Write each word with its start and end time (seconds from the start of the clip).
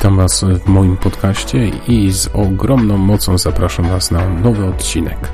Witam 0.00 0.16
Was 0.16 0.44
w 0.64 0.68
moim 0.68 0.96
podcaście 0.96 1.68
i 1.88 2.12
z 2.12 2.26
ogromną 2.26 2.98
mocą 2.98 3.38
zapraszam 3.38 3.88
Was 3.88 4.10
na 4.10 4.28
nowy 4.28 4.66
odcinek. 4.66 5.32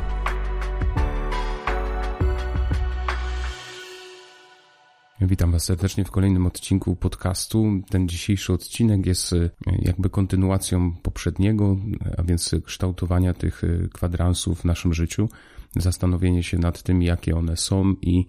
Witam 5.20 5.52
Was 5.52 5.64
serdecznie 5.64 6.04
w 6.04 6.10
kolejnym 6.10 6.46
odcinku 6.46 6.96
podcastu. 6.96 7.64
Ten 7.90 8.08
dzisiejszy 8.08 8.52
odcinek 8.52 9.06
jest 9.06 9.32
e, 9.32 9.50
jakby 9.78 10.10
kontynuacją 10.10 10.94
poprzedniego, 11.02 11.76
a 12.18 12.22
więc 12.22 12.54
kształtowania 12.64 13.34
tych 13.34 13.64
e, 13.64 13.88
kwadransów 13.88 14.60
w 14.60 14.64
naszym 14.64 14.94
życiu, 14.94 15.28
zastanowienie 15.76 16.42
się 16.42 16.58
nad 16.58 16.82
tym, 16.82 17.02
jakie 17.02 17.36
one 17.36 17.56
są 17.56 17.94
i 18.02 18.26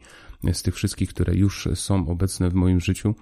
z 0.54 0.64
tych 0.64 0.76
wszystkich, 0.76 1.10
które 1.10 1.36
już 1.36 1.70
są 1.76 2.08
obecne 2.08 2.50
w 2.50 2.54
moim 2.54 2.80
życiu, 2.80 3.16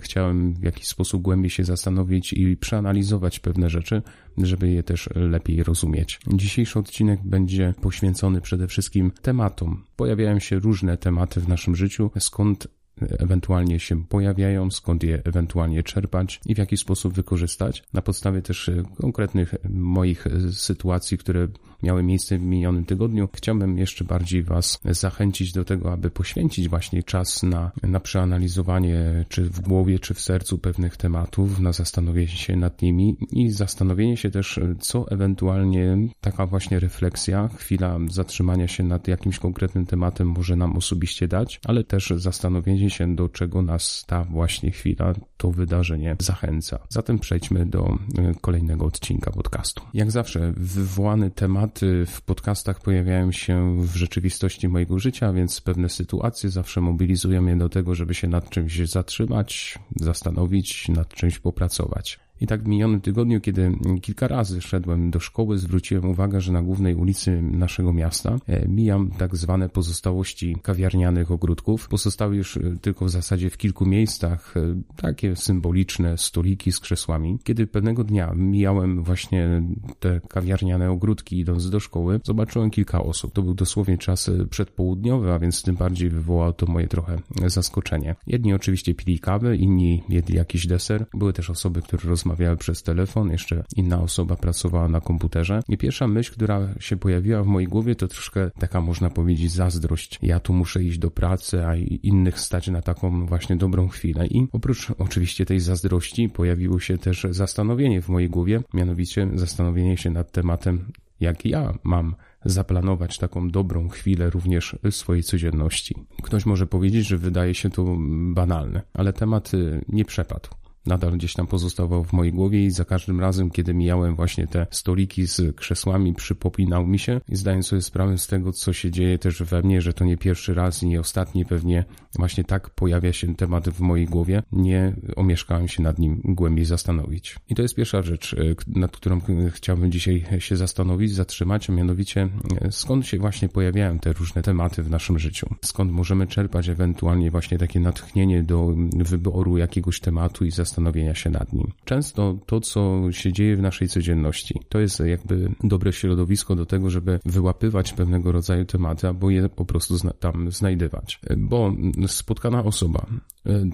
chciałem 0.00 0.54
w 0.54 0.62
jakiś 0.62 0.86
sposób 0.86 1.22
głębiej 1.22 1.50
się 1.50 1.64
zastanowić 1.64 2.32
i 2.32 2.56
przeanalizować 2.56 3.40
pewne 3.40 3.70
rzeczy, 3.70 4.02
żeby 4.38 4.70
je 4.70 4.82
też 4.82 5.08
lepiej 5.14 5.62
rozumieć. 5.62 6.20
Dzisiejszy 6.26 6.78
odcinek 6.78 7.20
będzie 7.24 7.74
poświęcony 7.80 8.40
przede 8.40 8.68
wszystkim 8.68 9.12
tematom. 9.22 9.84
Pojawiają 9.96 10.38
się 10.38 10.58
różne 10.58 10.96
tematy 10.96 11.40
w 11.40 11.48
naszym 11.48 11.76
życiu, 11.76 12.10
skąd 12.18 12.68
ewentualnie 13.00 13.80
się 13.80 14.04
pojawiają, 14.04 14.70
skąd 14.70 15.02
je 15.02 15.22
ewentualnie 15.24 15.82
czerpać 15.82 16.40
i 16.46 16.54
w 16.54 16.58
jaki 16.58 16.76
sposób 16.76 17.14
wykorzystać. 17.14 17.82
Na 17.92 18.02
podstawie 18.02 18.42
też 18.42 18.68
e, 18.68 18.82
konkretnych 18.96 19.54
moich 19.70 20.26
e, 20.26 20.52
sytuacji, 20.52 21.18
które 21.18 21.48
miały 21.84 22.02
miejsce 22.02 22.38
w 22.38 22.42
minionym 22.42 22.84
tygodniu, 22.84 23.28
chciałbym 23.34 23.78
jeszcze 23.78 24.04
bardziej 24.04 24.42
Was 24.42 24.80
zachęcić 24.84 25.52
do 25.52 25.64
tego, 25.64 25.92
aby 25.92 26.10
poświęcić 26.10 26.68
właśnie 26.68 27.02
czas 27.02 27.42
na, 27.42 27.70
na 27.82 28.00
przeanalizowanie, 28.00 29.24
czy 29.28 29.42
w 29.42 29.60
głowie, 29.60 29.98
czy 29.98 30.14
w 30.14 30.20
sercu 30.20 30.58
pewnych 30.58 30.96
tematów, 30.96 31.60
na 31.60 31.72
zastanowienie 31.72 32.28
się 32.28 32.56
nad 32.56 32.82
nimi 32.82 33.16
i 33.32 33.50
zastanowienie 33.50 34.16
się 34.16 34.30
też, 34.30 34.60
co 34.80 35.10
ewentualnie 35.10 35.96
taka 36.20 36.46
właśnie 36.46 36.80
refleksja, 36.80 37.48
chwila 37.48 37.98
zatrzymania 38.10 38.68
się 38.68 38.82
nad 38.82 39.08
jakimś 39.08 39.38
konkretnym 39.38 39.86
tematem 39.86 40.28
może 40.28 40.56
nam 40.56 40.76
osobiście 40.76 41.28
dać, 41.28 41.60
ale 41.64 41.84
też 41.84 42.12
zastanowienie 42.16 42.90
się, 42.90 43.16
do 43.16 43.28
czego 43.28 43.62
nas 43.62 44.04
ta 44.06 44.24
właśnie 44.24 44.70
chwila, 44.70 45.14
to 45.36 45.50
wydarzenie 45.50 46.16
zachęca. 46.18 46.78
Zatem 46.88 47.18
przejdźmy 47.18 47.66
do 47.66 47.98
e, 48.18 48.34
kolejnego 48.40 48.84
odcinka 48.84 49.30
podcastu. 49.30 49.82
Jak 49.94 50.10
zawsze, 50.10 50.52
wywołany 50.56 51.30
temat 51.30 51.73
tematy 51.74 52.06
w 52.06 52.22
podcastach 52.22 52.80
pojawiają 52.80 53.32
się 53.32 53.76
w 53.86 53.96
rzeczywistości 53.96 54.68
mojego 54.68 54.98
życia, 54.98 55.32
więc 55.32 55.60
pewne 55.60 55.88
sytuacje 55.88 56.50
zawsze 56.50 56.80
mobilizują 56.80 57.42
mnie 57.42 57.56
do 57.56 57.68
tego, 57.68 57.94
żeby 57.94 58.14
się 58.14 58.28
nad 58.28 58.50
czymś 58.50 58.78
zatrzymać, 58.78 59.78
zastanowić, 59.96 60.88
nad 60.88 61.14
czymś 61.14 61.38
popracować. 61.38 62.23
I 62.40 62.46
tak 62.46 62.62
w 62.62 62.66
minionym 62.66 63.00
tygodniu, 63.00 63.40
kiedy 63.40 63.72
kilka 64.02 64.28
razy 64.28 64.60
szedłem 64.60 65.10
do 65.10 65.20
szkoły, 65.20 65.58
zwróciłem 65.58 66.04
uwagę, 66.04 66.40
że 66.40 66.52
na 66.52 66.62
głównej 66.62 66.94
ulicy 66.94 67.42
naszego 67.42 67.92
miasta 67.92 68.36
e, 68.46 68.68
mijam 68.68 69.10
tak 69.10 69.36
zwane 69.36 69.68
pozostałości 69.68 70.56
kawiarnianych 70.62 71.30
ogródków. 71.30 71.88
Pozostały 71.88 72.36
już 72.36 72.56
e, 72.56 72.60
tylko 72.80 73.04
w 73.04 73.10
zasadzie 73.10 73.50
w 73.50 73.56
kilku 73.56 73.86
miejscach 73.86 74.56
e, 74.56 74.60
takie 74.96 75.36
symboliczne 75.36 76.18
stoliki 76.18 76.72
z 76.72 76.80
krzesłami. 76.80 77.38
Kiedy 77.44 77.66
pewnego 77.66 78.04
dnia 78.04 78.32
mijałem 78.36 79.02
właśnie 79.02 79.62
te 80.00 80.20
kawiarniane 80.28 80.90
ogródki 80.90 81.38
idąc 81.38 81.70
do 81.70 81.80
szkoły, 81.80 82.20
zobaczyłem 82.24 82.70
kilka 82.70 83.02
osób. 83.02 83.32
To 83.32 83.42
był 83.42 83.54
dosłownie 83.54 83.98
czas 83.98 84.30
przedpołudniowy, 84.50 85.32
a 85.32 85.38
więc 85.38 85.62
tym 85.62 85.76
bardziej 85.76 86.10
wywołało 86.10 86.52
to 86.52 86.66
moje 86.66 86.88
trochę 86.88 87.18
zaskoczenie. 87.46 88.14
Jedni 88.26 88.54
oczywiście 88.54 88.94
pili 88.94 89.18
kawę, 89.18 89.56
inni 89.56 90.02
jedli 90.08 90.36
jakiś 90.36 90.66
deser. 90.66 91.06
Były 91.14 91.32
też 91.32 91.50
osoby, 91.50 91.82
które 91.82 92.02
rozmawiały 92.08 92.23
rozmawiały 92.24 92.56
przez 92.56 92.82
telefon, 92.82 93.30
jeszcze 93.30 93.64
inna 93.76 94.00
osoba 94.00 94.36
pracowała 94.36 94.88
na 94.88 95.00
komputerze. 95.00 95.62
I 95.68 95.78
pierwsza 95.78 96.08
myśl, 96.08 96.32
która 96.32 96.68
się 96.80 96.96
pojawiła 96.96 97.42
w 97.42 97.46
mojej 97.46 97.68
głowie, 97.68 97.94
to 97.94 98.08
troszkę 98.08 98.50
taka, 98.58 98.80
można 98.80 99.10
powiedzieć, 99.10 99.52
zazdrość. 99.52 100.18
Ja 100.22 100.40
tu 100.40 100.52
muszę 100.52 100.82
iść 100.82 100.98
do 100.98 101.10
pracy, 101.10 101.66
a 101.66 101.76
innych 102.02 102.40
stać 102.40 102.68
na 102.68 102.82
taką 102.82 103.26
właśnie 103.26 103.56
dobrą 103.56 103.88
chwilę. 103.88 104.26
I 104.26 104.48
oprócz 104.52 104.90
oczywiście 104.98 105.46
tej 105.46 105.60
zazdrości 105.60 106.28
pojawiło 106.28 106.80
się 106.80 106.98
też 106.98 107.26
zastanowienie 107.30 108.02
w 108.02 108.08
mojej 108.08 108.30
głowie, 108.30 108.62
mianowicie 108.74 109.28
zastanowienie 109.34 109.96
się 109.96 110.10
nad 110.10 110.32
tematem, 110.32 110.84
jak 111.20 111.44
ja 111.44 111.74
mam 111.82 112.14
zaplanować 112.44 113.18
taką 113.18 113.50
dobrą 113.50 113.88
chwilę 113.88 114.30
również 114.30 114.76
swojej 114.90 115.22
codzienności. 115.22 115.94
Ktoś 116.22 116.46
może 116.46 116.66
powiedzieć, 116.66 117.06
że 117.06 117.18
wydaje 117.18 117.54
się 117.54 117.70
to 117.70 117.96
banalne, 118.34 118.82
ale 118.94 119.12
temat 119.12 119.52
nie 119.88 120.04
przepadł 120.04 120.48
nadal 120.86 121.12
gdzieś 121.12 121.34
tam 121.34 121.46
pozostawał 121.46 122.04
w 122.04 122.12
mojej 122.12 122.32
głowie 122.32 122.64
i 122.64 122.70
za 122.70 122.84
każdym 122.84 123.20
razem, 123.20 123.50
kiedy 123.50 123.74
mijałem 123.74 124.16
właśnie 124.16 124.46
te 124.46 124.66
stoliki 124.70 125.26
z 125.26 125.56
krzesłami, 125.56 126.14
przypopinał 126.14 126.86
mi 126.86 126.98
się 126.98 127.20
i 127.28 127.36
zdając 127.36 127.66
sobie 127.66 127.82
sprawę 127.82 128.18
z 128.18 128.26
tego, 128.26 128.52
co 128.52 128.72
się 128.72 128.90
dzieje 128.90 129.18
też 129.18 129.42
we 129.42 129.62
mnie, 129.62 129.80
że 129.82 129.92
to 129.92 130.04
nie 130.04 130.16
pierwszy 130.16 130.54
raz 130.54 130.82
i 130.82 130.86
nie 130.86 131.00
ostatni 131.00 131.44
pewnie 131.44 131.84
właśnie 132.18 132.44
tak 132.44 132.70
pojawia 132.70 133.12
się 133.12 133.34
temat 133.34 133.68
w 133.68 133.80
mojej 133.80 134.06
głowie, 134.06 134.42
nie 134.52 134.96
omieszkałem 135.16 135.68
się 135.68 135.82
nad 135.82 135.98
nim 135.98 136.20
głębiej 136.24 136.64
zastanowić. 136.64 137.36
I 137.48 137.54
to 137.54 137.62
jest 137.62 137.74
pierwsza 137.74 138.02
rzecz, 138.02 138.34
e, 138.34 138.78
nad 138.80 138.96
którą 138.96 139.20
chciałbym 139.50 139.92
dzisiaj 139.92 140.24
się 140.38 140.56
zastanowić, 140.56 141.14
zatrzymać, 141.14 141.70
a 141.70 141.72
mianowicie 141.72 142.28
e, 142.60 142.72
skąd 142.72 143.06
się 143.06 143.18
właśnie 143.18 143.48
pojawiają 143.48 143.98
te 143.98 144.12
różne 144.12 144.42
tematy 144.42 144.82
w 144.82 144.90
naszym 144.90 145.18
życiu. 145.18 145.54
Skąd 145.62 145.92
możemy 145.92 146.26
czerpać 146.26 146.68
ewentualnie 146.68 147.30
właśnie 147.30 147.58
takie 147.58 147.80
natchnienie 147.80 148.42
do 148.42 148.74
wyboru 148.94 149.58
jakiegoś 149.58 150.00
tematu 150.00 150.44
i 150.44 150.50
zastanowienia 150.50 150.73
zastanowienia 150.74 151.14
się 151.14 151.30
nad 151.30 151.52
nim. 151.52 151.72
Często 151.84 152.38
to, 152.46 152.60
co 152.60 153.12
się 153.12 153.32
dzieje 153.32 153.56
w 153.56 153.62
naszej 153.62 153.88
codzienności, 153.88 154.60
to 154.68 154.80
jest 154.80 155.00
jakby 155.00 155.50
dobre 155.64 155.92
środowisko 155.92 156.56
do 156.56 156.66
tego, 156.66 156.90
żeby 156.90 157.20
wyłapywać 157.24 157.92
pewnego 157.92 158.32
rodzaju 158.32 158.64
tematy, 158.64 159.06
albo 159.06 159.30
je 159.30 159.48
po 159.48 159.64
prostu 159.64 159.94
tam 160.20 160.50
znajdywać. 160.50 161.20
Bo 161.36 161.72
spotkana 162.06 162.64
osoba 162.64 163.06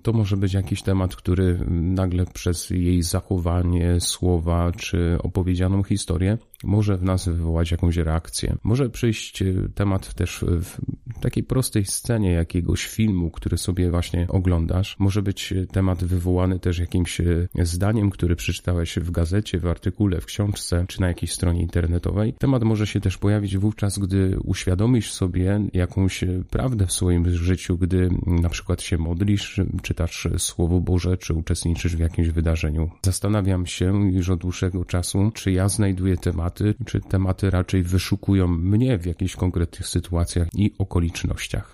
to 0.03 0.13
może 0.13 0.37
być 0.37 0.55
jakiś 0.55 0.83
temat, 0.83 1.17
który 1.17 1.59
nagle 1.71 2.27
przez 2.27 2.71
jej 2.71 3.03
zachowanie, 3.03 4.01
słowa 4.01 4.73
czy 4.73 5.19
opowiedzianą 5.23 5.83
historię 5.83 6.39
może 6.65 6.97
w 6.97 7.03
nas 7.03 7.29
wywołać 7.29 7.71
jakąś 7.71 7.97
reakcję. 7.97 8.57
Może 8.63 8.91
przyjść 8.91 9.43
e, 9.43 9.55
temat 9.75 10.15
też 10.15 10.45
w 10.49 10.79
takiej 11.21 11.45
prostej 11.45 11.85
scenie 11.85 12.33
jakiegoś 12.33 12.87
filmu, 12.87 13.31
który 13.31 13.59
sobie 13.59 13.91
właśnie 13.91 14.27
oglądasz. 14.29 14.97
Może 14.99 15.23
być 15.23 15.55
temat 15.73 16.05
wywołany 16.05 16.59
też 16.59 16.79
jakimś 16.79 17.21
e, 17.21 17.47
zdaniem, 17.63 18.11
który 18.11 18.37
przeczytałeś 18.37 18.99
w 18.99 19.11
gazecie, 19.11 19.59
w 19.59 19.67
artykule, 19.67 20.21
w 20.21 20.27
książce 20.27 20.85
czy 20.89 21.01
na 21.01 21.09
jakiejś 21.09 21.33
stronie 21.33 21.61
internetowej. 21.61 22.35
Temat 22.39 22.63
może 22.63 22.87
się 22.87 23.01
też 23.01 23.19
pojawić 23.19 23.59
wówczas, 23.59 23.99
gdy 23.99 24.39
uświadomisz 24.45 25.13
sobie 25.13 25.61
jakąś 25.73 26.25
prawdę 26.51 26.87
w 26.87 26.93
swoim 26.93 27.31
życiu, 27.31 27.79
gdy 27.79 28.11
na 28.27 28.49
przykład 28.49 28.83
się 28.83 28.99
modlisz, 28.99 29.61
czytasz 29.83 30.29
Słowo 30.39 30.81
Boże, 30.81 31.17
czy 31.17 31.35
uczestniczysz 31.35 31.97
w 31.97 32.01
jakimś 32.01 32.29
wydarzeniu. 32.29 32.91
Zastanawiam 33.03 33.67
się 33.67 34.13
już 34.13 34.31
od 34.31 34.41
dłuższego 34.41 34.85
czasu, 34.85 35.31
czy 35.35 35.53
ja 35.53 35.69
znajduję 35.69 36.17
tematy, 36.17 36.75
czy 36.87 37.01
tematy 37.01 37.51
raczej 37.51 37.83
wyszukują 37.83 38.49
mnie 38.49 38.99
w 38.99 39.07
jakichś 39.07 39.37
konkretnych 39.37 39.89
sytuacjach 39.89 40.49
i 40.55 40.75
okolicznościach. 40.79 41.10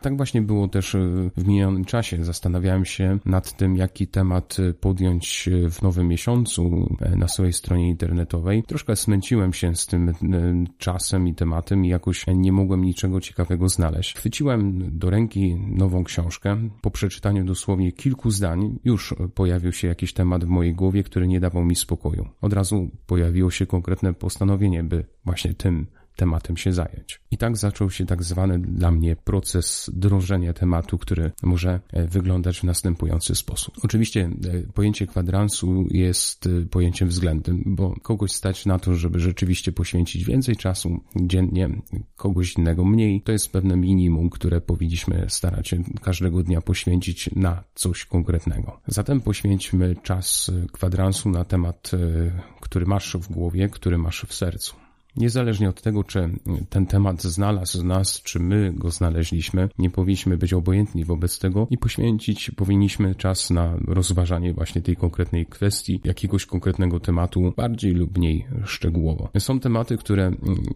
Tak 0.01 0.17
właśnie 0.17 0.43
było 0.43 0.69
też 0.69 0.95
e, 0.95 0.99
w 1.37 1.47
minionym 1.47 1.85
czasie. 1.85 2.25
Zastanawiałem 2.25 2.85
się 2.85 3.19
nad 3.25 3.57
tym, 3.57 3.77
jaki 3.77 4.07
temat 4.07 4.57
podjąć 4.81 5.49
w 5.71 5.83
nowym 5.83 6.09
miesiącu 6.09 6.89
e, 7.01 7.17
na 7.17 7.29
swojej 7.29 7.53
stronie 7.53 7.89
internetowej. 7.89 8.63
Troszkę 8.63 8.97
smęciłem 8.97 9.53
się 9.53 9.77
z 9.77 9.87
tym 9.87 10.09
e, 10.09 10.15
czasem 10.79 11.29
i 11.29 11.35
tematem 11.35 11.85
i 11.85 11.89
jakoś 11.89 12.25
nie 12.35 12.53
mogłem 12.53 12.85
niczego 12.85 13.21
ciekawego 13.21 13.69
znaleźć. 13.69 14.15
Chwyciłem 14.15 14.89
do 14.99 15.11
ręki 15.11 15.57
nową 15.57 16.05
książkę. 16.05 16.69
Po 16.81 16.91
przeczytaniu 16.91 17.45
dosłownie 17.45 17.93
kilku 17.93 18.31
zdań 18.31 18.79
już 18.85 19.15
pojawił 19.35 19.73
się 19.73 19.89
jakiś 19.89 20.13
temat 20.13 20.45
w 20.45 20.49
mojej 20.49 20.75
głowie, 20.75 21.03
który 21.03 21.29
nie 21.29 21.41
dawał 21.41 21.65
mi 21.65 21.77
spokoju. 21.77 22.29
Od 22.41 22.53
razu 22.53 22.91
pojawiło 23.07 23.51
się 23.51 23.67
konkretne 23.67 24.15
postanowienie, 24.15 24.85
by 24.85 25.05
właśnie 25.25 25.55
tym 25.55 25.87
tematem 26.17 26.57
się 26.57 26.73
zająć. 26.73 27.21
I 27.31 27.39
tak 27.39 27.57
zaczął 27.57 27.91
się 27.91 28.07
tak 28.07 28.23
zwany 28.23 28.59
dla 28.59 28.91
mnie 28.91 29.17
proces 29.17 29.91
drążenia 29.95 30.53
tematu, 30.53 30.99
który 30.99 31.33
może 31.43 31.81
e, 31.93 32.07
wyglądać 32.07 32.61
w 32.61 32.65
następujący 32.65 33.35
sposób. 33.35 33.75
Oczywiście 33.83 34.31
e, 34.45 34.73
pojęcie 34.73 35.07
kwadransu 35.07 35.87
jest 35.91 36.47
e, 36.47 36.67
pojęciem 36.67 37.09
względnym, 37.09 37.63
bo 37.67 37.95
kogoś 38.03 38.33
stać 38.33 38.67
na 38.67 38.79
to, 38.79 38.95
żeby 38.95 39.21
rzeczywiście 39.21 39.73
poświęcić 39.73 40.25
więcej 40.25 40.57
czasu 40.57 41.01
dziennie, 41.17 41.69
kogoś 42.17 42.57
innego 42.57 42.85
mniej. 42.85 43.23
To 43.23 43.33
jest 43.33 43.53
pewne 43.53 43.77
minimum, 43.77 44.31
które 44.31 44.61
powinniśmy 44.61 45.27
starać 45.29 45.69
się 45.69 45.83
każdego 46.03 46.43
dnia 46.43 46.61
poświęcić 46.61 47.31
na 47.37 47.65
coś 47.75 48.05
konkretnego. 48.05 48.81
Zatem 48.87 49.21
poświęćmy 49.21 49.97
czas 50.03 50.51
kwadransu 50.73 51.31
na 51.31 51.45
temat, 51.45 51.91
który 52.61 52.87
masz 52.87 53.17
w 53.17 53.33
głowie, 53.33 53.69
który 53.69 53.99
masz 53.99 54.27
w 54.29 54.35
sercu. 54.35 54.86
Niezależnie 55.17 55.69
od 55.69 55.83
tego, 55.83 56.05
czy 56.05 56.31
ten 56.71 56.87
temat 56.87 57.23
znalazł 57.23 57.85
nas, 57.85 58.23
czy 58.23 58.41
my 58.41 58.73
go 58.75 58.91
znaleźliśmy, 58.91 59.69
nie 59.79 59.91
powinniśmy 59.91 60.37
być 60.37 60.53
obojętni 60.53 61.05
wobec 61.05 61.39
tego 61.39 61.67
i 61.71 61.79
poświęcić 61.79 62.51
powinniśmy 62.51 63.15
czas 63.15 63.51
na 63.51 63.77
rozważanie 63.87 64.53
właśnie 64.55 64.83
tej 64.83 64.97
konkretnej 64.97 65.47
kwestii, 65.47 66.01
jakiegoś 66.05 66.47
konkretnego 66.47 67.01
tematu, 67.01 67.53
bardziej 67.57 67.93
lub 67.93 68.19
mniej 68.19 68.47
szczegółowo. 68.65 69.29
Są 69.39 69.61
tematy, 69.61 69.97
które 69.97 70.31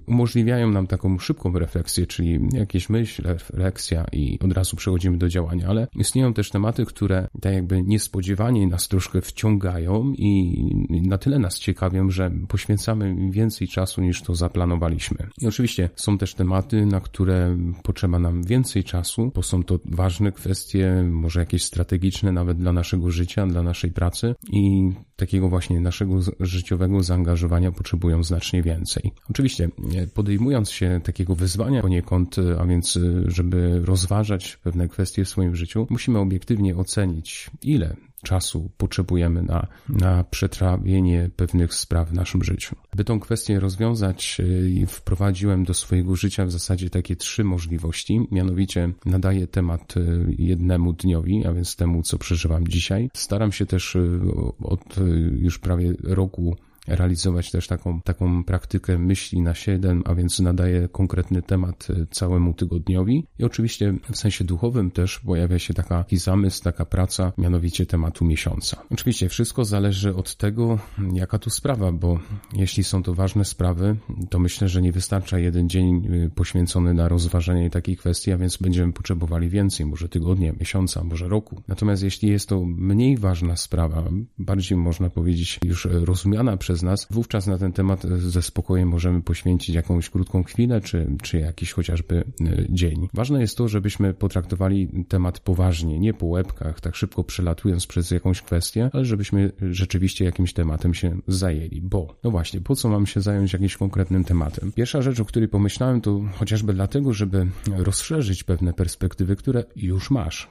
umożliwiają 0.06 0.70
nam 0.70 0.86
taką 0.86 1.18
szybką 1.18 1.52
refleksję, 1.52 2.06
czyli 2.06 2.38
jakieś 2.52 2.88
myśl, 2.88 3.22
refleksja 3.22 4.06
i 4.12 4.38
od 4.44 4.52
razu 4.52 4.76
przechodzimy 4.76 5.18
do 5.18 5.28
działania, 5.28 5.66
ale 5.68 5.88
istnieją 5.94 6.34
też 6.34 6.50
tematy, 6.50 6.84
które 6.84 7.28
tak 7.40 7.52
jakby 7.52 7.82
niespodziewanie 7.82 8.66
nas 8.66 8.88
troszkę 8.88 9.20
wciągają 9.20 10.12
i 10.18 10.56
na 10.88 11.18
tyle 11.18 11.38
nas 11.38 11.58
ciekawią, 11.58 12.10
że 12.10 12.30
poświęcamy 12.48 13.30
więcej 13.30 13.68
czasu 13.68 14.00
niż 14.02 14.22
to 14.22 14.29
zaplanowaliśmy. 14.34 15.26
I 15.40 15.46
oczywiście 15.46 15.90
są 15.96 16.18
też 16.18 16.34
tematy, 16.34 16.86
na 16.86 17.00
które 17.00 17.56
potrzeba 17.82 18.18
nam 18.18 18.42
więcej 18.42 18.84
czasu, 18.84 19.32
bo 19.34 19.42
są 19.42 19.62
to 19.62 19.78
ważne 19.84 20.32
kwestie, 20.32 21.04
może 21.10 21.40
jakieś 21.40 21.62
strategiczne 21.62 22.32
nawet 22.32 22.58
dla 22.58 22.72
naszego 22.72 23.10
życia, 23.10 23.46
dla 23.46 23.62
naszej 23.62 23.92
pracy 23.92 24.34
i 24.52 24.90
takiego 25.16 25.48
właśnie 25.48 25.80
naszego 25.80 26.20
życiowego 26.40 27.02
zaangażowania 27.02 27.72
potrzebują 27.72 28.22
znacznie 28.22 28.62
więcej. 28.62 29.12
Oczywiście 29.30 29.68
podejmując 30.14 30.70
się 30.70 31.00
takiego 31.04 31.34
wyzwania 31.34 31.82
poniekąd, 31.82 32.36
a 32.58 32.66
więc 32.66 32.98
żeby 33.26 33.80
rozważać 33.84 34.56
pewne 34.56 34.88
kwestie 34.88 35.24
w 35.24 35.28
swoim 35.28 35.56
życiu, 35.56 35.86
musimy 35.90 36.18
obiektywnie 36.18 36.76
ocenić, 36.76 37.50
ile 37.62 37.96
czasu 38.22 38.70
potrzebujemy 38.76 39.42
na, 39.42 39.66
na 39.88 40.24
przetrawienie 40.24 41.30
pewnych 41.36 41.74
spraw 41.74 42.08
w 42.08 42.12
naszym 42.12 42.44
życiu. 42.44 42.76
By 42.96 43.04
tą 43.04 43.20
kwestię 43.20 43.60
rozwiązać, 43.60 44.40
y, 44.82 44.86
wprowadziłem 44.86 45.64
do 45.64 45.74
swojego 45.74 46.16
życia 46.16 46.46
w 46.46 46.50
zasadzie 46.50 46.90
takie 46.90 47.16
trzy 47.16 47.44
możliwości. 47.44 48.20
Mianowicie 48.30 48.92
nadaję 49.06 49.46
temat 49.46 49.96
y, 49.96 50.34
jednemu 50.38 50.92
dniowi, 50.92 51.46
a 51.46 51.52
więc 51.52 51.76
temu, 51.76 52.02
co 52.02 52.18
przeżywam 52.18 52.68
dzisiaj. 52.68 53.10
Staram 53.14 53.52
się 53.52 53.66
też 53.66 53.96
y, 53.96 54.20
od 54.62 54.96
już 55.36 55.58
prawie 55.58 55.92
roku 56.02 56.56
realizować 56.96 57.50
też 57.50 57.66
taką, 57.66 58.00
taką 58.00 58.44
praktykę 58.44 58.98
myśli 58.98 59.42
na 59.42 59.54
7, 59.54 60.02
a 60.06 60.14
więc 60.14 60.40
nadaje 60.40 60.88
konkretny 60.88 61.42
temat 61.42 61.88
e, 61.90 62.06
całemu 62.10 62.54
tygodniowi. 62.54 63.26
I 63.38 63.44
oczywiście 63.44 63.94
w 64.12 64.16
sensie 64.16 64.44
duchowym 64.44 64.90
też 64.90 65.18
pojawia 65.18 65.58
się 65.58 65.74
taki 65.74 66.16
zamysł, 66.16 66.62
taka 66.62 66.84
praca, 66.84 67.32
mianowicie 67.38 67.86
tematu 67.86 68.24
miesiąca. 68.24 68.82
Oczywiście 68.90 69.28
wszystko 69.28 69.64
zależy 69.64 70.14
od 70.14 70.36
tego, 70.36 70.78
jaka 71.12 71.38
tu 71.38 71.50
sprawa, 71.50 71.92
bo 71.92 72.18
jeśli 72.52 72.84
są 72.84 73.02
to 73.02 73.14
ważne 73.14 73.44
sprawy, 73.44 73.96
to 74.30 74.38
myślę, 74.38 74.68
że 74.68 74.82
nie 74.82 74.92
wystarcza 74.92 75.38
jeden 75.38 75.68
dzień 75.68 76.06
e, 76.06 76.30
poświęcony 76.30 76.94
na 76.94 77.08
rozważanie 77.08 77.70
takiej 77.70 77.96
kwestii, 77.96 78.32
a 78.32 78.38
więc 78.38 78.56
będziemy 78.56 78.92
potrzebowali 78.92 79.48
więcej, 79.48 79.86
może 79.86 80.08
tygodnia, 80.08 80.52
miesiąca, 80.52 81.04
może 81.04 81.28
roku. 81.28 81.62
Natomiast 81.68 82.02
jeśli 82.02 82.28
jest 82.28 82.48
to 82.48 82.64
mniej 82.64 83.16
ważna 83.16 83.56
sprawa, 83.56 84.04
bardziej 84.38 84.78
można 84.78 85.10
powiedzieć 85.10 85.58
już 85.64 85.88
rozumiana 85.90 86.56
przez 86.56 86.79
przez 86.80 86.86
nas, 86.86 87.06
wówczas 87.10 87.46
na 87.46 87.58
ten 87.58 87.72
temat 87.72 88.02
ze 88.18 88.42
spokojem 88.42 88.88
możemy 88.88 89.22
poświęcić 89.22 89.74
jakąś 89.74 90.10
krótką 90.10 90.42
chwilę, 90.42 90.80
czy, 90.80 91.06
czy 91.22 91.38
jakiś 91.38 91.72
chociażby 91.72 92.24
e, 92.40 92.64
dzień. 92.68 93.08
Ważne 93.14 93.40
jest 93.40 93.56
to, 93.56 93.68
żebyśmy 93.68 94.14
potraktowali 94.14 94.88
temat 95.08 95.40
poważnie, 95.40 95.98
nie 95.98 96.14
po 96.14 96.26
łebkach, 96.26 96.80
tak 96.80 96.96
szybko 96.96 97.24
przelatując 97.24 97.86
przez 97.86 98.10
jakąś 98.10 98.42
kwestię, 98.42 98.90
ale 98.92 99.04
żebyśmy 99.04 99.52
rzeczywiście 99.70 100.24
jakimś 100.24 100.52
tematem 100.52 100.94
się 100.94 101.16
zajęli. 101.28 101.80
Bo, 101.80 102.16
no 102.24 102.30
właśnie, 102.30 102.60
po 102.60 102.76
co 102.76 102.88
mam 102.88 103.06
się 103.06 103.20
zająć 103.20 103.52
jakimś 103.52 103.76
konkretnym 103.76 104.24
tematem? 104.24 104.72
Pierwsza 104.72 105.02
rzecz, 105.02 105.20
o 105.20 105.24
której 105.24 105.48
pomyślałem, 105.48 106.00
to 106.00 106.20
chociażby 106.34 106.72
dlatego, 106.72 107.12
żeby 107.12 107.46
rozszerzyć 107.76 108.44
pewne 108.44 108.72
perspektywy, 108.72 109.36
które 109.36 109.64
już 109.76 110.10
masz. 110.10 110.48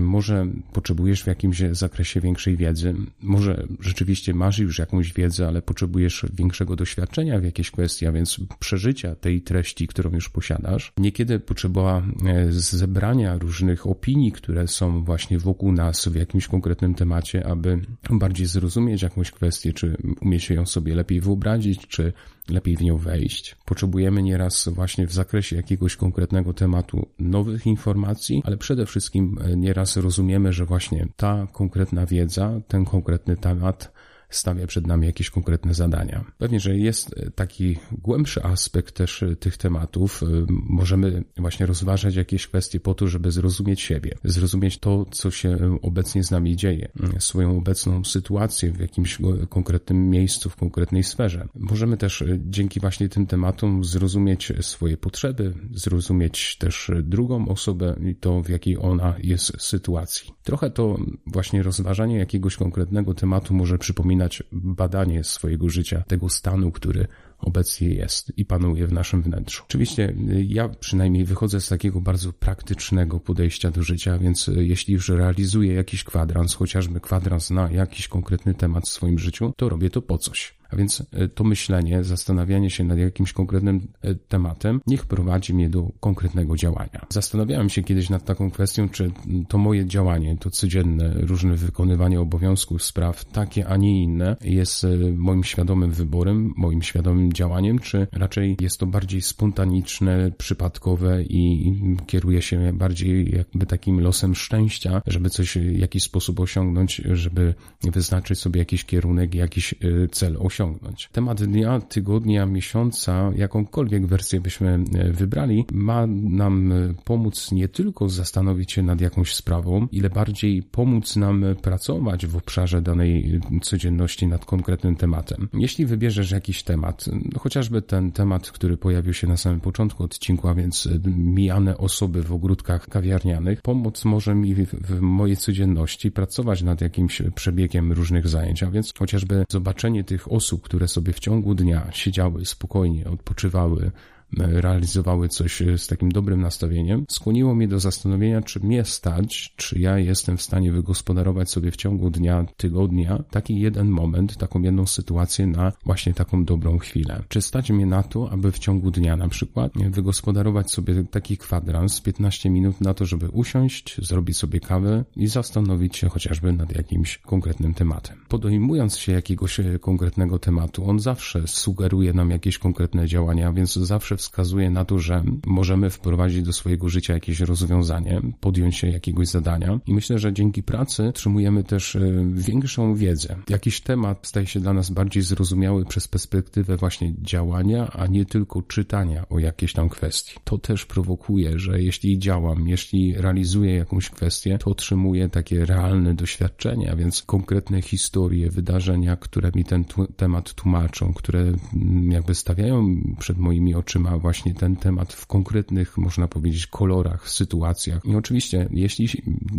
Może 0.00 0.46
potrzebujesz 0.72 1.22
w 1.22 1.26
jakimś 1.26 1.62
zakresie 1.70 2.20
większej 2.20 2.56
wiedzy, 2.56 2.94
może 3.22 3.66
rzeczywiście 3.80 4.34
masz 4.34 4.58
już 4.58 4.78
jakąś 4.78 5.12
wiedzę, 5.12 5.48
ale 5.48 5.61
potrzebujesz 5.62 6.26
większego 6.32 6.76
doświadczenia 6.76 7.40
w 7.40 7.44
jakiejś 7.44 7.70
kwestii, 7.70 8.06
a 8.06 8.12
więc 8.12 8.40
przeżycia 8.58 9.14
tej 9.14 9.42
treści, 9.42 9.86
którą 9.86 10.10
już 10.10 10.28
posiadasz. 10.28 10.92
Niekiedy 10.98 11.40
potrzeba 11.40 12.02
e, 12.26 12.52
zebrania 12.52 13.38
różnych 13.38 13.86
opinii, 13.86 14.32
które 14.32 14.68
są 14.68 15.04
właśnie 15.04 15.38
wokół 15.38 15.72
nas 15.72 16.08
w 16.08 16.14
jakimś 16.14 16.48
konkretnym 16.48 16.94
temacie, 16.94 17.46
aby 17.46 17.80
bardziej 18.10 18.46
zrozumieć 18.46 19.02
jakąś 19.02 19.30
kwestię, 19.30 19.72
czy 19.72 19.96
umieć 20.20 20.50
ją 20.50 20.66
sobie 20.66 20.94
lepiej 20.94 21.20
wyobrazić, 21.20 21.86
czy 21.86 22.12
lepiej 22.48 22.76
w 22.76 22.82
nią 22.82 22.96
wejść. 22.96 23.56
Potrzebujemy 23.64 24.22
nieraz 24.22 24.68
właśnie 24.68 25.06
w 25.06 25.12
zakresie 25.12 25.56
jakiegoś 25.56 25.96
konkretnego 25.96 26.52
tematu 26.52 27.08
nowych 27.18 27.66
informacji, 27.66 28.42
ale 28.44 28.56
przede 28.56 28.86
wszystkim 28.86 29.38
e, 29.44 29.56
nieraz 29.56 29.96
rozumiemy, 29.96 30.52
że 30.52 30.64
właśnie 30.64 31.08
ta 31.16 31.46
konkretna 31.52 32.06
wiedza, 32.06 32.60
ten 32.68 32.84
konkretny 32.84 33.36
temat 33.36 33.92
stawia 34.36 34.66
przed 34.66 34.86
nami 34.86 35.06
jakieś 35.06 35.30
konkretne 35.30 35.74
zadania. 35.74 36.24
Pewnie, 36.38 36.60
że 36.60 36.76
jest 36.76 37.14
e, 37.18 37.30
taki 37.30 37.76
głębszy 37.92 38.44
aspekt 38.44 38.94
też 38.94 39.22
e, 39.22 39.36
tych 39.36 39.56
tematów. 39.56 40.22
E, 40.22 40.26
możemy 40.48 41.24
właśnie 41.36 41.66
rozważać 41.66 42.14
jakieś 42.14 42.46
kwestie 42.46 42.80
po 42.80 42.94
to, 42.94 43.08
żeby 43.08 43.30
zrozumieć 43.30 43.80
siebie, 43.80 44.14
zrozumieć 44.24 44.78
to, 44.78 45.04
co 45.10 45.30
się 45.30 45.78
obecnie 45.82 46.24
z 46.24 46.30
nami 46.30 46.56
dzieje, 46.56 46.88
swoją 47.18 47.58
obecną 47.58 48.04
sytuację 48.04 48.72
w 48.72 48.80
jakimś 48.80 49.18
konkretnym 49.48 50.10
miejscu, 50.10 50.50
w 50.50 50.56
konkretnej 50.56 51.04
sferze. 51.04 51.48
Możemy 51.54 51.96
też 51.96 52.24
dzięki 52.38 52.80
właśnie 52.80 53.08
tym 53.08 53.26
tematom 53.26 53.84
zrozumieć 53.84 54.52
swoje 54.60 54.96
potrzeby, 54.96 55.54
zrozumieć 55.74 56.56
też 56.56 56.90
drugą 57.02 57.48
osobę 57.48 57.96
i 58.10 58.14
to, 58.14 58.42
w 58.42 58.48
jakiej 58.48 58.78
ona 58.78 59.14
jest 59.22 59.62
sytuacji. 59.62 60.30
Trochę 60.42 60.70
to 60.70 60.98
właśnie 61.26 61.62
rozważanie 61.62 62.18
jakiegoś 62.18 62.56
konkretnego 62.56 63.14
tematu 63.14 63.54
może 63.54 63.78
przypominać 63.78 64.21
badanie 64.52 65.24
swojego 65.24 65.68
życia, 65.68 66.02
tego 66.06 66.28
stanu, 66.28 66.72
który 66.72 67.06
obecnie 67.38 67.88
jest 67.88 68.32
i 68.38 68.44
panuje 68.44 68.86
w 68.86 68.92
naszym 68.92 69.22
wnętrzu. 69.22 69.62
Oczywiście 69.68 70.08
y, 70.08 70.44
ja 70.48 70.68
przynajmniej 70.68 71.24
wychodzę 71.24 71.60
z 71.60 71.68
takiego 71.68 72.00
bardzo 72.00 72.32
praktycznego 72.32 73.20
podejścia 73.20 73.70
do 73.70 73.82
życia, 73.82 74.18
więc 74.18 74.48
y, 74.48 74.64
jeśli 74.66 74.94
już 74.94 75.08
realizuję 75.08 75.74
jakiś 75.74 76.04
kwadrans, 76.04 76.54
chociażby 76.54 77.00
kwadrans 77.00 77.50
na 77.50 77.70
jakiś 77.70 78.08
konkretny 78.08 78.54
temat 78.54 78.84
w 78.84 78.88
swoim 78.88 79.18
życiu, 79.18 79.52
to 79.56 79.68
robię 79.68 79.90
to 79.90 80.02
po 80.02 80.18
coś. 80.18 80.61
A 80.72 80.76
więc 80.76 81.02
e, 81.12 81.28
to 81.28 81.44
myślenie, 81.44 82.04
zastanawianie 82.04 82.70
się 82.70 82.84
nad 82.84 82.98
jakimś 82.98 83.32
konkretnym 83.32 83.88
e, 84.02 84.14
tematem, 84.14 84.80
niech 84.86 85.06
prowadzi 85.06 85.54
mnie 85.54 85.70
do 85.70 85.90
konkretnego 86.00 86.56
działania. 86.56 87.06
Zastanawiałem 87.08 87.70
się 87.70 87.82
kiedyś 87.82 88.10
nad 88.10 88.24
taką 88.24 88.50
kwestią, 88.50 88.88
czy 88.88 89.10
to 89.48 89.58
moje 89.58 89.86
działanie, 89.86 90.36
to 90.36 90.50
codzienne, 90.50 91.14
różne 91.14 91.56
wykonywanie 91.56 92.20
obowiązków, 92.20 92.82
spraw, 92.82 93.24
takie, 93.24 93.66
a 93.66 93.76
nie 93.76 94.02
inne, 94.02 94.36
jest 94.40 94.84
e, 94.84 94.88
moim 95.16 95.44
świadomym 95.44 95.90
wyborem, 95.90 96.54
moim 96.56 96.82
świadomym 96.82 97.32
działaniem, 97.32 97.78
czy 97.78 98.06
raczej 98.12 98.56
jest 98.60 98.78
to 98.78 98.86
bardziej 98.86 99.22
spontaniczne, 99.22 100.30
przypadkowe 100.38 101.22
i 101.22 101.74
kieruje 102.06 102.42
się 102.42 102.72
bardziej 102.72 103.34
jakby 103.36 103.66
takim 103.66 104.00
losem 104.00 104.34
szczęścia, 104.34 105.02
żeby 105.06 105.30
coś 105.30 105.58
w 105.58 105.78
jakiś 105.78 106.02
sposób 106.02 106.40
osiągnąć, 106.40 107.02
żeby 107.12 107.54
wyznaczyć 107.82 108.38
sobie 108.38 108.58
jakiś 108.58 108.84
kierunek, 108.84 109.34
jakiś 109.34 109.74
cel 110.12 110.36
osiągnąć 110.40 110.61
osiągnąć. 110.62 111.08
Temat 111.12 111.44
dnia, 111.44 111.80
tygodnia, 111.80 112.46
miesiąca, 112.46 113.30
jakąkolwiek 113.36 114.06
wersję 114.06 114.40
byśmy 114.40 114.84
e, 114.94 115.12
wybrali, 115.12 115.64
ma 115.72 116.06
nam 116.06 116.72
e, 116.72 116.94
pomóc 117.04 117.52
nie 117.52 117.68
tylko 117.68 118.08
zastanowić 118.08 118.72
się 118.72 118.82
nad 118.82 119.00
jakąś 119.00 119.34
sprawą, 119.34 119.88
ile 119.92 120.10
bardziej 120.10 120.62
pomóc 120.62 121.16
nam 121.16 121.44
pracować 121.62 122.26
w 122.26 122.36
obszarze 122.36 122.82
danej 122.82 123.40
e, 123.56 123.60
codzienności 123.60 124.26
nad 124.26 124.44
konkretnym 124.44 124.96
tematem. 124.96 125.48
Jeśli 125.54 125.86
wybierzesz 125.86 126.30
jakiś 126.30 126.62
temat, 126.62 127.04
chociażby 127.38 127.82
ten 127.82 128.12
temat, 128.12 128.50
który 128.50 128.76
pojawił 128.76 129.14
się 129.14 129.26
na 129.26 129.36
samym 129.36 129.60
początku 129.60 130.04
odcinku, 130.04 130.48
a 130.48 130.54
więc 130.54 130.88
mijane 131.16 131.78
osoby 131.78 132.22
w 132.22 132.32
ogródkach 132.32 132.88
kawiarnianych, 132.88 133.62
pomoc 133.62 134.04
może 134.04 134.34
mi 134.34 134.54
w, 134.54 134.74
w 134.74 135.00
mojej 135.00 135.36
codzienności 135.36 136.10
pracować 136.10 136.62
nad 136.62 136.80
jakimś 136.80 137.22
przebiegiem 137.34 137.92
różnych 137.92 138.28
zajęć, 138.28 138.62
a 138.62 138.70
więc 138.70 138.92
chociażby 138.98 139.44
zobaczenie 139.48 140.04
tych 140.04 140.32
osób, 140.32 140.51
osób, 140.52 140.62
które 140.62 140.88
sobie 140.88 141.12
w 141.12 141.18
ciągu 141.18 141.54
dnia 141.54 141.86
siedziały 141.92 142.46
spokojnie, 142.46 143.10
odpoczywały, 143.10 143.90
realizowały 144.38 145.28
coś 145.28 145.62
z 145.76 145.86
takim 145.86 146.12
dobrym 146.12 146.40
nastawieniem, 146.40 147.04
skłoniło 147.08 147.54
mnie 147.54 147.68
do 147.68 147.80
zastanowienia, 147.80 148.42
czy 148.42 148.60
mnie 148.60 148.84
stać, 148.84 149.54
czy 149.56 149.78
ja 149.78 149.98
jestem 149.98 150.36
w 150.36 150.42
stanie 150.42 150.72
wygospodarować 150.72 151.50
sobie 151.50 151.70
w 151.70 151.76
ciągu 151.76 152.10
dnia, 152.10 152.46
tygodnia 152.56 153.22
taki 153.30 153.60
jeden 153.60 153.88
moment, 153.88 154.36
taką 154.36 154.62
jedną 154.62 154.86
sytuację 154.86 155.46
na 155.46 155.72
właśnie 155.84 156.14
taką 156.14 156.44
dobrą 156.44 156.78
chwilę. 156.78 157.22
Czy 157.28 157.42
stać 157.42 157.70
mnie 157.70 157.86
na 157.86 158.02
to, 158.02 158.30
aby 158.30 158.52
w 158.52 158.58
ciągu 158.58 158.90
dnia 158.90 159.16
na 159.16 159.28
przykład 159.28 159.72
wygospodarować 159.90 160.70
sobie 160.70 161.04
taki 161.04 161.36
kwadrans 161.36 162.00
15 162.00 162.50
minut 162.50 162.80
na 162.80 162.94
to, 162.94 163.06
żeby 163.06 163.28
usiąść, 163.28 163.96
zrobić 164.02 164.36
sobie 164.36 164.60
kawę 164.60 165.04
i 165.16 165.26
zastanowić 165.26 165.96
się 165.96 166.08
chociażby 166.08 166.52
nad 166.52 166.76
jakimś 166.76 167.18
konkretnym 167.18 167.74
tematem. 167.74 168.16
Podejmując 168.28 168.98
się 168.98 169.12
jakiegoś 169.12 169.60
konkretnego 169.80 170.38
tematu, 170.38 170.90
on 170.90 171.00
zawsze 171.00 171.48
sugeruje 171.48 172.12
nam 172.12 172.30
jakieś 172.30 172.58
konkretne 172.58 173.06
działania, 173.06 173.52
więc 173.52 173.74
zawsze 173.74 174.18
wskazuje 174.22 174.70
na 174.70 174.84
to, 174.84 174.98
że 174.98 175.24
możemy 175.46 175.90
wprowadzić 175.90 176.42
do 176.42 176.52
swojego 176.52 176.88
życia 176.88 177.14
jakieś 177.14 177.40
rozwiązanie, 177.40 178.20
podjąć 178.40 178.76
się 178.76 178.88
jakiegoś 178.88 179.28
zadania 179.28 179.80
i 179.86 179.94
myślę, 179.94 180.18
że 180.18 180.32
dzięki 180.32 180.62
pracy 180.62 181.08
otrzymujemy 181.08 181.64
też 181.64 181.96
e, 181.96 182.00
większą 182.34 182.94
wiedzę. 182.94 183.36
Jakiś 183.48 183.80
temat 183.80 184.26
staje 184.26 184.46
się 184.46 184.60
dla 184.60 184.72
nas 184.72 184.90
bardziej 184.90 185.22
zrozumiały 185.22 185.84
przez 185.84 186.08
perspektywę 186.08 186.76
właśnie 186.76 187.14
działania, 187.22 187.90
a 187.92 188.06
nie 188.06 188.24
tylko 188.24 188.62
czytania 188.62 189.28
o 189.28 189.38
jakiejś 189.38 189.72
tam 189.72 189.88
kwestii. 189.88 190.34
To 190.44 190.58
też 190.58 190.86
prowokuje, 190.86 191.58
że 191.58 191.82
jeśli 191.82 192.18
działam, 192.18 192.68
jeśli 192.68 193.14
realizuję 193.14 193.74
jakąś 193.74 194.10
kwestię, 194.10 194.58
to 194.58 194.70
otrzymuję 194.70 195.28
takie 195.28 195.66
realne 195.66 196.14
doświadczenia, 196.14 196.96
więc 196.96 197.22
konkretne 197.22 197.82
historie, 197.82 198.50
wydarzenia, 198.50 199.16
które 199.16 199.50
mi 199.54 199.64
ten 199.64 199.84
temat 200.16 200.54
tłumaczą, 200.54 201.14
które 201.14 201.40
mm, 201.40 202.12
jakby 202.12 202.34
stawiają 202.34 202.96
przed 203.18 203.38
moimi 203.38 203.74
oczyma 203.74 204.11
właśnie 204.18 204.54
ten 204.54 204.76
temat 204.76 205.12
w 205.12 205.26
konkretnych, 205.26 205.98
można 205.98 206.28
powiedzieć, 206.28 206.66
kolorach, 206.66 207.30
sytuacjach. 207.30 208.04
I 208.04 208.14
oczywiście, 208.14 208.68
jeśli 208.70 209.08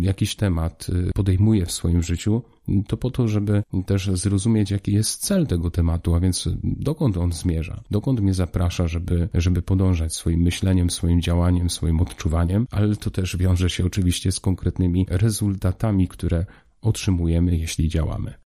jakiś 0.00 0.36
temat 0.36 0.86
y, 0.88 1.10
podejmuję 1.14 1.66
w 1.66 1.72
swoim 1.72 2.02
życiu, 2.02 2.42
to 2.86 2.96
po 2.96 3.10
to, 3.10 3.28
żeby 3.28 3.62
też 3.86 4.10
zrozumieć, 4.10 4.70
jaki 4.70 4.92
jest 4.92 5.20
cel 5.20 5.46
tego 5.46 5.70
tematu, 5.70 6.14
a 6.14 6.20
więc 6.20 6.48
dokąd 6.62 7.16
on 7.16 7.32
zmierza, 7.32 7.82
dokąd 7.90 8.20
mnie 8.20 8.34
zaprasza, 8.34 8.88
żeby, 8.88 9.28
żeby 9.34 9.62
podążać 9.62 10.14
swoim 10.14 10.40
myśleniem, 10.40 10.90
swoim 10.90 11.20
działaniem, 11.22 11.70
swoim 11.70 12.00
odczuwaniem, 12.00 12.66
ale 12.70 12.96
to 12.96 13.10
też 13.10 13.36
wiąże 13.36 13.70
się 13.70 13.86
oczywiście 13.86 14.32
z 14.32 14.40
konkretnymi 14.40 15.06
rezultatami, 15.10 16.08
które 16.08 16.46
otrzymujemy, 16.82 17.56
jeśli 17.56 17.88
działamy. 17.88 18.43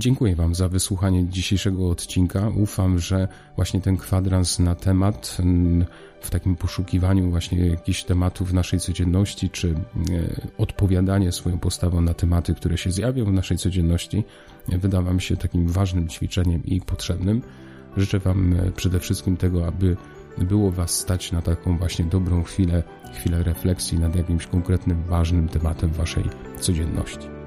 Dziękuję 0.00 0.36
Wam 0.36 0.54
za 0.54 0.68
wysłuchanie 0.68 1.28
dzisiejszego 1.28 1.90
odcinka. 1.90 2.48
Ufam, 2.48 2.98
że 2.98 3.28
właśnie 3.56 3.80
ten 3.80 3.96
kwadrans 3.96 4.58
na 4.58 4.74
temat 4.74 5.36
mm, 5.40 5.84
w 6.20 6.30
takim 6.30 6.56
poszukiwaniu 6.56 7.30
właśnie 7.30 7.66
jakichś 7.66 8.04
tematów 8.04 8.50
w 8.50 8.54
naszej 8.54 8.80
codzienności, 8.80 9.50
czy 9.50 9.68
e, 9.68 9.74
odpowiadanie 10.58 11.32
swoją 11.32 11.58
postawą 11.58 12.00
na 12.00 12.14
tematy, 12.14 12.54
które 12.54 12.78
się 12.78 12.90
zjawią 12.90 13.24
w 13.24 13.32
naszej 13.32 13.58
codzienności, 13.58 14.24
wydawa 14.68 15.12
mi 15.12 15.22
się 15.22 15.36
takim 15.36 15.68
ważnym 15.68 16.08
ćwiczeniem 16.08 16.64
i 16.64 16.80
potrzebnym. 16.80 17.42
Życzę 17.96 18.18
Wam 18.18 18.52
e, 18.52 18.72
przede 18.72 19.00
wszystkim 19.00 19.36
tego, 19.36 19.66
aby 19.66 19.96
było 20.38 20.70
Was 20.70 20.90
stać 20.98 21.32
na 21.32 21.42
taką 21.42 21.78
właśnie 21.78 22.04
dobrą 22.04 22.42
chwilę, 22.42 22.82
chwilę 23.14 23.42
refleksji 23.42 23.98
nad 23.98 24.16
jakimś 24.16 24.46
konkretnym, 24.46 25.02
ważnym 25.02 25.48
tematem 25.48 25.90
Waszej 25.90 26.24
codzienności. 26.60 27.39